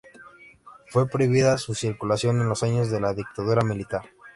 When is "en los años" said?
2.41-2.89